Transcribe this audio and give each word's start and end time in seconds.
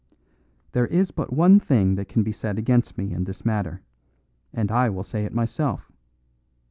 There 0.71 0.87
is 0.87 1.11
but 1.11 1.31
one 1.31 1.59
thing 1.59 1.93
that 1.93 2.09
can 2.09 2.23
be 2.23 2.31
said 2.31 2.57
against 2.57 2.97
me 2.97 3.13
in 3.13 3.25
this 3.25 3.45
matter, 3.45 3.83
and 4.51 4.71
I 4.71 4.89
will 4.89 5.03
say 5.03 5.25
it 5.25 5.31
myself. 5.31 5.91